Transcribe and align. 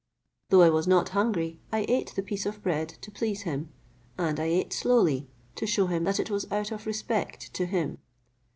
Though 0.49 0.63
I 0.63 0.71
was 0.71 0.87
not 0.87 1.09
hungry, 1.09 1.59
I 1.71 1.85
ate 1.87 2.15
the 2.15 2.23
piece 2.23 2.47
of 2.47 2.63
bread 2.63 2.89
to 3.01 3.11
please 3.11 3.43
him, 3.43 3.69
and 4.17 4.39
I 4.39 4.45
ate 4.45 4.73
slowly 4.73 5.29
to 5.53 5.67
shew 5.67 5.85
him 5.85 6.05
that 6.05 6.19
it 6.19 6.31
was 6.31 6.51
out 6.51 6.71
of 6.71 6.87
respect 6.87 7.53
to 7.53 7.67
him. 7.67 7.99